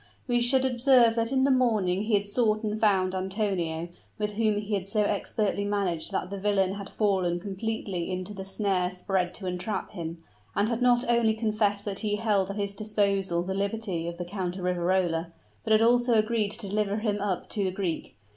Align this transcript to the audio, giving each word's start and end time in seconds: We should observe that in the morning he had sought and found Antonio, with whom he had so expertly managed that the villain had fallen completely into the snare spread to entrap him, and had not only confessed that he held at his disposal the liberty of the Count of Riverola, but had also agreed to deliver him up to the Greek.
We 0.27 0.41
should 0.41 0.65
observe 0.65 1.13
that 1.13 1.31
in 1.31 1.43
the 1.43 1.51
morning 1.51 2.05
he 2.05 2.15
had 2.15 2.27
sought 2.27 2.63
and 2.63 2.79
found 2.81 3.13
Antonio, 3.13 3.89
with 4.17 4.31
whom 4.33 4.57
he 4.59 4.73
had 4.73 4.87
so 4.87 5.03
expertly 5.03 5.63
managed 5.63 6.11
that 6.11 6.31
the 6.31 6.39
villain 6.39 6.73
had 6.73 6.89
fallen 6.89 7.39
completely 7.39 8.09
into 8.09 8.33
the 8.33 8.43
snare 8.43 8.89
spread 8.89 9.31
to 9.35 9.45
entrap 9.45 9.91
him, 9.91 10.23
and 10.55 10.69
had 10.69 10.81
not 10.81 11.05
only 11.07 11.35
confessed 11.35 11.85
that 11.85 11.99
he 11.99 12.15
held 12.15 12.49
at 12.49 12.55
his 12.57 12.73
disposal 12.73 13.43
the 13.43 13.53
liberty 13.53 14.07
of 14.07 14.17
the 14.17 14.25
Count 14.25 14.55
of 14.57 14.63
Riverola, 14.63 15.33
but 15.63 15.71
had 15.71 15.83
also 15.83 16.15
agreed 16.15 16.49
to 16.53 16.67
deliver 16.67 16.95
him 16.97 17.21
up 17.21 17.47
to 17.49 17.63
the 17.63 17.69
Greek. 17.69 18.17